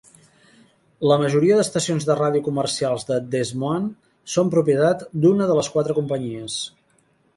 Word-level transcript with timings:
La 1.09 1.17
majora 1.23 1.57
d"estacions 1.59 2.07
de 2.07 2.15
ràdio 2.19 2.41
comercials 2.49 3.05
de 3.11 3.19
Des 3.35 3.51
Moine 3.65 3.93
són 4.37 4.53
propietat 4.57 5.05
d"una 5.27 5.51
de 5.53 5.59
les 5.61 5.71
quatre 5.77 5.97
companyies. 6.03 6.57